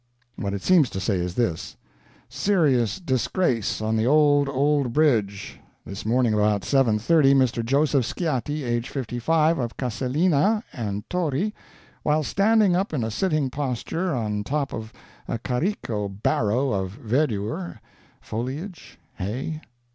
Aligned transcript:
What 0.35 0.55
it 0.55 0.63
seems 0.63 0.89
to 0.89 0.99
say 0.99 1.17
is 1.19 1.35
this: 1.35 1.77
"Serious 2.27 2.99
Disgrace 2.99 3.81
on 3.83 3.97
the 3.97 4.07
Old 4.07 4.49
Old 4.49 4.93
Bridge. 4.93 5.59
This 5.85 6.07
morning 6.07 6.33
about 6.33 6.61
7.30, 6.63 7.35
Mr. 7.35 7.63
Joseph 7.63 8.03
Sciatti, 8.03 8.63
aged 8.63 8.87
55, 8.89 9.59
of 9.59 9.77
Casellina 9.77 10.63
and 10.73 11.07
Torri, 11.07 11.53
while 12.01 12.23
standing 12.23 12.75
up 12.75 12.95
in 12.95 13.03
a 13.03 13.11
sitting 13.11 13.51
posture 13.51 14.11
on 14.11 14.43
top 14.43 14.73
of 14.73 14.91
a 15.27 15.37
carico 15.37 16.07
barrow 16.07 16.71
of 16.71 16.93
vedure 16.93 17.77
(foliage? 18.23 18.97
hay? 19.19 19.61